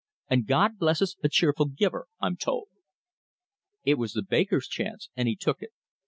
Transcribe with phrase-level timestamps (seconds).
[0.27, 2.69] And God blesses a cheerful giver, I'm told."
[3.83, 5.73] It was the baker's chance, and he took it.